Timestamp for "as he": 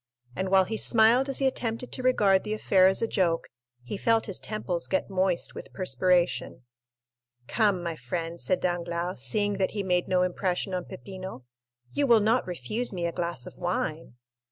1.29-1.45